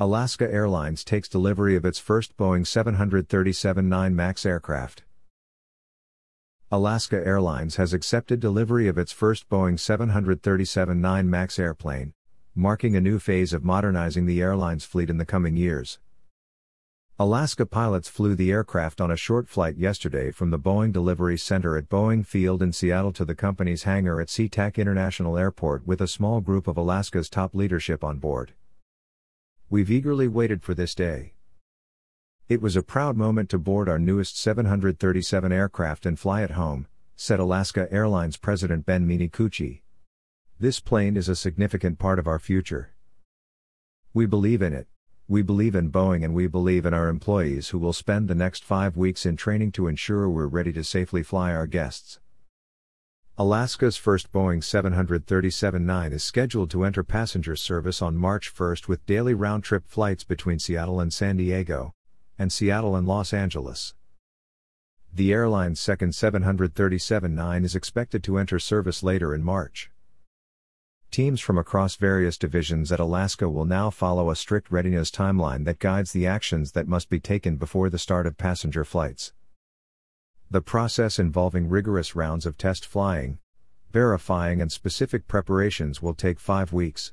Alaska 0.00 0.52
Airlines 0.52 1.04
takes 1.04 1.28
delivery 1.28 1.76
of 1.76 1.84
its 1.84 2.00
first 2.00 2.36
Boeing 2.36 2.66
737-9 2.66 4.12
MAX 4.12 4.44
aircraft. 4.44 5.04
Alaska 6.72 7.24
Airlines 7.24 7.76
has 7.76 7.94
accepted 7.94 8.40
delivery 8.40 8.88
of 8.88 8.98
its 8.98 9.12
first 9.12 9.48
Boeing 9.48 9.74
737-9 9.78 11.26
MAX 11.26 11.60
airplane, 11.60 12.12
marking 12.56 12.96
a 12.96 13.00
new 13.00 13.20
phase 13.20 13.52
of 13.52 13.62
modernizing 13.62 14.26
the 14.26 14.42
airline's 14.42 14.84
fleet 14.84 15.08
in 15.08 15.18
the 15.18 15.24
coming 15.24 15.56
years. 15.56 16.00
Alaska 17.16 17.64
pilots 17.64 18.08
flew 18.08 18.34
the 18.34 18.50
aircraft 18.50 19.00
on 19.00 19.12
a 19.12 19.16
short 19.16 19.48
flight 19.48 19.76
yesterday 19.76 20.32
from 20.32 20.50
the 20.50 20.58
Boeing 20.58 20.92
Delivery 20.92 21.38
Center 21.38 21.76
at 21.76 21.88
Boeing 21.88 22.26
Field 22.26 22.62
in 22.62 22.72
Seattle 22.72 23.12
to 23.12 23.24
the 23.24 23.36
company's 23.36 23.84
hangar 23.84 24.20
at 24.20 24.26
SeaTac 24.26 24.76
International 24.76 25.38
Airport 25.38 25.86
with 25.86 26.00
a 26.00 26.08
small 26.08 26.40
group 26.40 26.66
of 26.66 26.76
Alaska's 26.76 27.30
top 27.30 27.54
leadership 27.54 28.02
on 28.02 28.18
board. 28.18 28.54
We've 29.74 29.90
eagerly 29.90 30.28
waited 30.28 30.62
for 30.62 30.72
this 30.72 30.94
day. 30.94 31.32
It 32.48 32.62
was 32.62 32.76
a 32.76 32.82
proud 32.84 33.16
moment 33.16 33.50
to 33.50 33.58
board 33.58 33.88
our 33.88 33.98
newest 33.98 34.38
737 34.38 35.50
aircraft 35.50 36.06
and 36.06 36.16
fly 36.16 36.44
it 36.44 36.52
home, 36.52 36.86
said 37.16 37.40
Alaska 37.40 37.88
Airlines 37.92 38.36
President 38.36 38.86
Ben 38.86 39.04
Minicucci. 39.04 39.80
This 40.60 40.78
plane 40.78 41.16
is 41.16 41.28
a 41.28 41.34
significant 41.34 41.98
part 41.98 42.20
of 42.20 42.28
our 42.28 42.38
future. 42.38 42.94
We 44.12 44.26
believe 44.26 44.62
in 44.62 44.72
it. 44.72 44.86
We 45.26 45.42
believe 45.42 45.74
in 45.74 45.90
Boeing 45.90 46.24
and 46.24 46.34
we 46.34 46.46
believe 46.46 46.86
in 46.86 46.94
our 46.94 47.08
employees 47.08 47.70
who 47.70 47.80
will 47.80 47.92
spend 47.92 48.28
the 48.28 48.36
next 48.36 48.62
five 48.62 48.96
weeks 48.96 49.26
in 49.26 49.36
training 49.36 49.72
to 49.72 49.88
ensure 49.88 50.30
we're 50.30 50.46
ready 50.46 50.72
to 50.72 50.84
safely 50.84 51.24
fly 51.24 51.52
our 51.52 51.66
guests. 51.66 52.20
Alaska's 53.36 53.96
first 53.96 54.30
Boeing 54.30 54.62
737-9 54.62 56.12
is 56.12 56.22
scheduled 56.22 56.70
to 56.70 56.84
enter 56.84 57.02
passenger 57.02 57.56
service 57.56 58.00
on 58.00 58.16
March 58.16 58.48
1 58.56 58.76
with 58.86 59.04
daily 59.06 59.34
round-trip 59.34 59.88
flights 59.88 60.22
between 60.22 60.60
Seattle 60.60 61.00
and 61.00 61.12
San 61.12 61.36
Diego, 61.36 61.92
and 62.38 62.52
Seattle 62.52 62.94
and 62.94 63.08
Los 63.08 63.32
Angeles. 63.32 63.94
The 65.12 65.32
airline's 65.32 65.80
second 65.80 66.10
737-9 66.10 67.64
is 67.64 67.74
expected 67.74 68.22
to 68.22 68.38
enter 68.38 68.60
service 68.60 69.02
later 69.02 69.34
in 69.34 69.42
March. 69.42 69.90
Teams 71.10 71.40
from 71.40 71.58
across 71.58 71.96
various 71.96 72.38
divisions 72.38 72.92
at 72.92 73.00
Alaska 73.00 73.48
will 73.48 73.64
now 73.64 73.90
follow 73.90 74.30
a 74.30 74.36
strict 74.36 74.70
readiness 74.70 75.10
timeline 75.10 75.64
that 75.64 75.80
guides 75.80 76.12
the 76.12 76.24
actions 76.24 76.70
that 76.70 76.86
must 76.86 77.10
be 77.10 77.18
taken 77.18 77.56
before 77.56 77.90
the 77.90 77.98
start 77.98 78.28
of 78.28 78.38
passenger 78.38 78.84
flights. 78.84 79.32
The 80.50 80.60
process 80.60 81.18
involving 81.18 81.68
rigorous 81.68 82.14
rounds 82.14 82.46
of 82.46 82.56
test 82.56 82.86
flying, 82.86 83.38
verifying, 83.92 84.60
and 84.60 84.70
specific 84.70 85.26
preparations 85.26 86.02
will 86.02 86.14
take 86.14 86.38
five 86.38 86.72
weeks. 86.72 87.12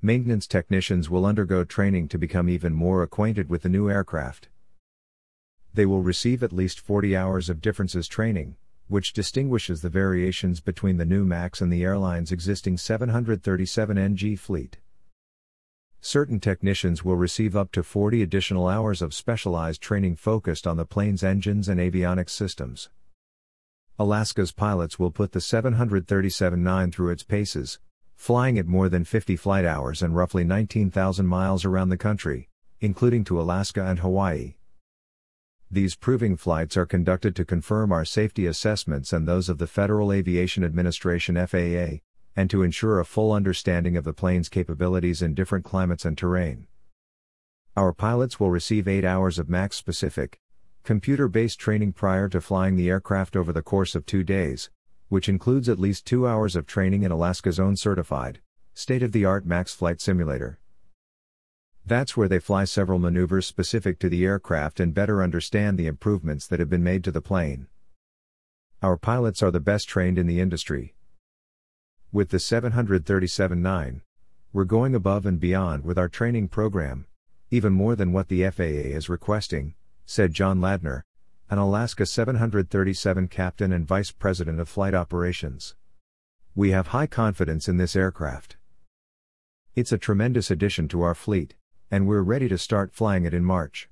Maintenance 0.00 0.46
technicians 0.46 1.08
will 1.08 1.24
undergo 1.24 1.64
training 1.64 2.08
to 2.08 2.18
become 2.18 2.48
even 2.48 2.74
more 2.74 3.02
acquainted 3.02 3.48
with 3.48 3.62
the 3.62 3.68
new 3.68 3.90
aircraft. 3.90 4.48
They 5.72 5.86
will 5.86 6.02
receive 6.02 6.42
at 6.42 6.52
least 6.52 6.78
40 6.78 7.16
hours 7.16 7.48
of 7.48 7.60
differences 7.60 8.06
training, 8.06 8.56
which 8.88 9.12
distinguishes 9.12 9.80
the 9.80 9.88
variations 9.88 10.60
between 10.60 10.98
the 10.98 11.06
new 11.06 11.24
MAX 11.24 11.60
and 11.60 11.72
the 11.72 11.82
airline's 11.82 12.30
existing 12.30 12.76
737NG 12.76 14.38
fleet. 14.38 14.78
Certain 16.06 16.38
technicians 16.38 17.02
will 17.02 17.16
receive 17.16 17.56
up 17.56 17.72
to 17.72 17.82
40 17.82 18.20
additional 18.20 18.68
hours 18.68 19.00
of 19.00 19.14
specialized 19.14 19.80
training 19.80 20.14
focused 20.14 20.66
on 20.66 20.76
the 20.76 20.84
plane's 20.84 21.24
engines 21.24 21.66
and 21.66 21.80
avionics 21.80 22.28
systems. 22.28 22.90
Alaska's 23.98 24.52
pilots 24.52 24.98
will 24.98 25.10
put 25.10 25.32
the 25.32 25.38
737-9 25.38 26.92
through 26.92 27.08
its 27.08 27.22
paces, 27.22 27.78
flying 28.16 28.58
at 28.58 28.66
more 28.66 28.90
than 28.90 29.02
50 29.02 29.34
flight 29.36 29.64
hours 29.64 30.02
and 30.02 30.14
roughly 30.14 30.44
19,000 30.44 31.24
miles 31.24 31.64
around 31.64 31.88
the 31.88 31.96
country, 31.96 32.50
including 32.82 33.24
to 33.24 33.40
Alaska 33.40 33.82
and 33.86 34.00
Hawaii. 34.00 34.56
These 35.70 35.96
proving 35.96 36.36
flights 36.36 36.76
are 36.76 36.84
conducted 36.84 37.34
to 37.36 37.46
confirm 37.46 37.92
our 37.92 38.04
safety 38.04 38.44
assessments 38.44 39.14
and 39.14 39.26
those 39.26 39.48
of 39.48 39.56
the 39.56 39.66
Federal 39.66 40.12
Aviation 40.12 40.64
Administration 40.64 41.34
FAA, 41.46 42.00
and 42.36 42.50
to 42.50 42.62
ensure 42.62 42.98
a 42.98 43.04
full 43.04 43.32
understanding 43.32 43.96
of 43.96 44.04
the 44.04 44.12
plane's 44.12 44.48
capabilities 44.48 45.22
in 45.22 45.34
different 45.34 45.64
climates 45.64 46.04
and 46.04 46.18
terrain. 46.18 46.66
Our 47.76 47.92
pilots 47.92 48.38
will 48.38 48.50
receive 48.50 48.86
8 48.86 49.04
hours 49.04 49.38
of 49.38 49.48
MAX 49.48 49.76
specific, 49.76 50.38
computer 50.84 51.28
based 51.28 51.58
training 51.58 51.92
prior 51.92 52.28
to 52.28 52.40
flying 52.40 52.76
the 52.76 52.88
aircraft 52.88 53.36
over 53.36 53.52
the 53.52 53.62
course 53.62 53.94
of 53.94 54.06
two 54.06 54.22
days, 54.22 54.70
which 55.08 55.28
includes 55.28 55.68
at 55.68 55.78
least 55.78 56.06
two 56.06 56.26
hours 56.26 56.56
of 56.56 56.66
training 56.66 57.02
in 57.02 57.10
Alaska's 57.10 57.60
own 57.60 57.76
certified, 57.76 58.40
state 58.74 59.02
of 59.02 59.12
the 59.12 59.24
art 59.24 59.46
MAX 59.46 59.74
flight 59.74 60.00
simulator. 60.00 60.58
That's 61.86 62.16
where 62.16 62.28
they 62.28 62.38
fly 62.38 62.64
several 62.64 62.98
maneuvers 62.98 63.46
specific 63.46 63.98
to 63.98 64.08
the 64.08 64.24
aircraft 64.24 64.80
and 64.80 64.94
better 64.94 65.22
understand 65.22 65.78
the 65.78 65.86
improvements 65.86 66.46
that 66.46 66.58
have 66.58 66.70
been 66.70 66.82
made 66.82 67.04
to 67.04 67.12
the 67.12 67.20
plane. 67.20 67.66
Our 68.82 68.96
pilots 68.96 69.42
are 69.42 69.50
the 69.50 69.60
best 69.60 69.88
trained 69.88 70.18
in 70.18 70.26
the 70.26 70.40
industry, 70.40 70.94
with 72.14 72.28
the 72.28 72.36
737-9, 72.36 74.00
we're 74.52 74.62
going 74.62 74.94
above 74.94 75.26
and 75.26 75.40
beyond 75.40 75.82
with 75.82 75.98
our 75.98 76.08
training 76.08 76.46
program, 76.46 77.06
even 77.50 77.72
more 77.72 77.96
than 77.96 78.12
what 78.12 78.28
the 78.28 78.48
FAA 78.50 78.86
is 78.94 79.08
requesting, 79.08 79.74
said 80.06 80.32
John 80.32 80.60
Ladner, 80.60 81.02
an 81.50 81.58
Alaska 81.58 82.06
737 82.06 83.26
captain 83.26 83.72
and 83.72 83.84
vice 83.84 84.12
president 84.12 84.60
of 84.60 84.68
flight 84.68 84.94
operations. 84.94 85.74
We 86.54 86.70
have 86.70 86.86
high 86.86 87.08
confidence 87.08 87.66
in 87.66 87.78
this 87.78 87.96
aircraft. 87.96 88.58
It's 89.74 89.90
a 89.90 89.98
tremendous 89.98 90.52
addition 90.52 90.86
to 90.90 91.02
our 91.02 91.16
fleet, 91.16 91.56
and 91.90 92.06
we're 92.06 92.22
ready 92.22 92.48
to 92.48 92.58
start 92.58 92.94
flying 92.94 93.24
it 93.24 93.34
in 93.34 93.44
March. 93.44 93.88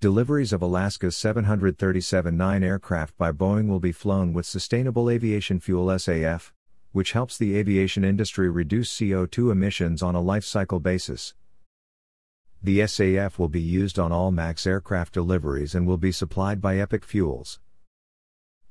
Deliveries 0.00 0.54
of 0.54 0.62
Alaska's 0.62 1.14
737-9 1.16 2.64
aircraft 2.64 3.18
by 3.18 3.32
Boeing 3.32 3.68
will 3.68 3.80
be 3.80 3.92
flown 3.92 4.32
with 4.32 4.46
Sustainable 4.46 5.10
Aviation 5.10 5.60
Fuel 5.60 5.88
SAF, 5.88 6.52
which 6.92 7.12
helps 7.12 7.36
the 7.36 7.56
aviation 7.56 8.04
industry 8.04 8.48
reduce 8.48 8.94
CO2 8.96 9.50
emissions 9.50 10.02
on 10.02 10.14
a 10.14 10.20
life 10.20 10.44
cycle 10.44 10.80
basis. 10.80 11.34
The 12.62 12.78
SAF 12.80 13.38
will 13.38 13.48
be 13.48 13.60
used 13.60 13.98
on 13.98 14.12
all 14.12 14.30
MAX 14.30 14.66
aircraft 14.66 15.14
deliveries 15.14 15.74
and 15.74 15.86
will 15.86 15.96
be 15.96 16.12
supplied 16.12 16.60
by 16.60 16.78
Epic 16.78 17.04
Fuels. 17.04 17.58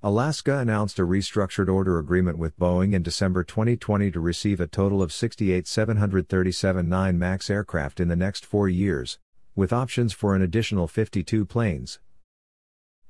Alaska 0.04 0.58
announced 0.58 0.98
a 0.98 1.04
restructured 1.04 1.68
order 1.72 2.00
agreement 2.00 2.38
with 2.38 2.58
Boeing 2.58 2.94
in 2.94 3.04
December 3.04 3.44
2020 3.44 4.10
to 4.10 4.20
receive 4.20 4.60
a 4.60 4.66
total 4.66 5.04
of 5.04 5.12
68 5.12 5.68
737 5.68 6.90
9 6.90 7.20
MAX 7.20 7.50
aircraft 7.50 8.00
in 8.00 8.08
the 8.08 8.16
next 8.16 8.46
four 8.46 8.70
years, 8.70 9.20
with 9.56 9.74
options 9.74 10.14
for 10.14 10.36
an 10.36 10.42
additional 10.42 10.88
52 10.88 11.46
planes. 11.46 12.00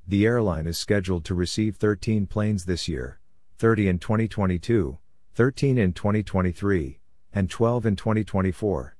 The 0.08 0.26
airline 0.26 0.68
is 0.68 0.78
scheduled 0.78 1.24
to 1.26 1.36
receive 1.36 1.78
13 1.78 2.26
planes 2.26 2.66
this 2.66 2.88
year, 2.90 3.20
30 3.60 3.88
in 3.88 4.00
2022, 4.00 4.98
13 5.34 5.78
in 5.78 5.94
2023, 5.94 7.00
and 7.32 7.50
12 7.50 7.86
in 7.86 7.96
2024. 7.96 8.98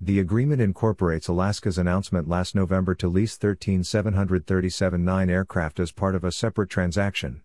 The 0.00 0.18
agreement 0.18 0.62
incorporates 0.62 1.28
Alaska's 1.28 1.76
announcement 1.76 2.26
last 2.26 2.54
November 2.54 2.94
to 2.94 3.06
lease 3.06 3.36
13 3.36 3.82
737-9 3.82 5.30
aircraft 5.30 5.78
as 5.78 5.92
part 5.92 6.14
of 6.14 6.24
a 6.24 6.32
separate 6.32 6.70
transaction. 6.70 7.42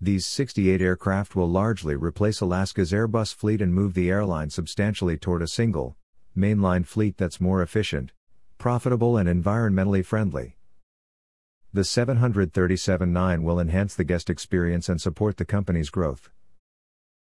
These 0.00 0.24
68 0.24 0.80
aircraft 0.80 1.36
will 1.36 1.50
largely 1.50 1.94
replace 1.94 2.40
Alaska's 2.40 2.90
Airbus 2.90 3.34
fleet 3.34 3.60
and 3.60 3.74
move 3.74 3.92
the 3.92 4.08
airline 4.08 4.48
substantially 4.48 5.18
toward 5.18 5.42
a 5.42 5.48
single, 5.48 5.98
mainline 6.34 6.86
fleet 6.86 7.18
that's 7.18 7.38
more 7.38 7.60
efficient, 7.60 8.12
profitable, 8.56 9.18
and 9.18 9.28
environmentally 9.28 10.02
friendly. 10.02 10.56
The 11.74 11.82
737-9 11.82 13.42
will 13.42 13.60
enhance 13.60 13.94
the 13.94 14.04
guest 14.04 14.30
experience 14.30 14.88
and 14.88 14.98
support 14.98 15.36
the 15.36 15.44
company's 15.44 15.90
growth. 15.90 16.30